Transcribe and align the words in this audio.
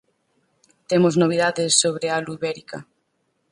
E 0.03 0.03
temos 0.89 1.15
novidades 1.21 1.71
sobre 1.81 2.05
Alu 2.07 2.33
ibérica. 2.39 2.79